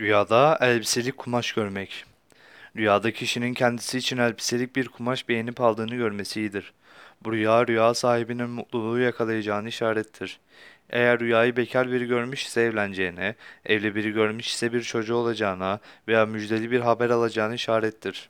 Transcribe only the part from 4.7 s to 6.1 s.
bir kumaş beğenip aldığını